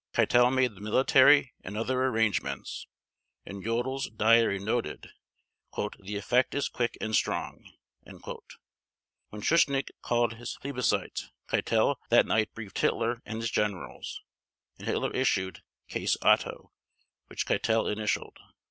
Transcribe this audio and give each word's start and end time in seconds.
Keitel 0.15 0.49
made 0.49 0.73
the 0.73 0.81
military 0.81 1.53
and 1.63 1.77
other 1.77 2.03
arrangements, 2.05 2.87
and 3.45 3.63
Jodl's 3.63 4.09
diary 4.09 4.57
noted 4.57 5.11
"the 5.77 6.15
effect 6.15 6.55
is 6.55 6.69
quick 6.69 6.97
and 6.99 7.15
strong." 7.15 7.71
When 9.29 9.41
Schuschnigg 9.43 9.91
called 10.01 10.33
his 10.33 10.57
plebiscite, 10.59 11.27
Keitel 11.47 11.97
that 12.09 12.25
night 12.25 12.51
briefed 12.55 12.79
Hitler 12.79 13.21
and 13.27 13.41
his 13.41 13.51
generals, 13.51 14.21
and 14.79 14.87
Hitler 14.87 15.11
issued 15.13 15.61
"Case 15.87 16.17
Otto" 16.23 16.71
which 17.27 17.45
Keitel 17.45 17.87
initialed. 17.87 18.39